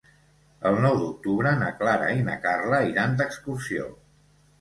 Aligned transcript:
El 0.69 0.77
nou 0.85 0.95
d'octubre 1.01 1.51
na 1.59 1.67
Clara 1.81 2.07
i 2.21 2.23
na 2.29 2.37
Carla 2.47 2.79
iran 2.93 3.13
d'excursió. 3.21 3.87